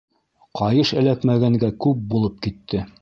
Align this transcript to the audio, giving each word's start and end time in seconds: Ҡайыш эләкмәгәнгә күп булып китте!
Ҡайыш 0.61 0.93
эләкмәгәнгә 1.01 1.69
күп 1.85 2.01
булып 2.15 2.41
китте! 2.47 2.83